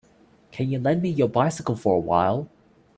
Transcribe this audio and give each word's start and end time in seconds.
Can 0.51 0.71
you 0.71 0.79
lend 0.79 1.03
me 1.03 1.09
your 1.09 1.27
bicycle 1.29 1.75
for 1.75 1.95
a 1.95 1.99
while. 1.99 2.49